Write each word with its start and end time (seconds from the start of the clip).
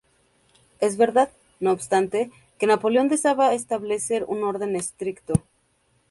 Es 0.79 0.97
verdad, 0.97 1.29
no 1.59 1.71
obstante, 1.71 2.31
que 2.57 2.65
Napoleón 2.65 3.07
deseaba 3.07 3.53
establecer 3.53 4.23
un 4.27 4.43
orden 4.43 4.75
estricto. 4.75 5.33